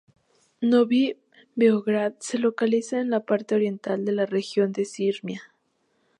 [0.61, 1.15] Novi
[1.55, 5.53] Beograd se localiza en la parte oriental de la región de Sirmia.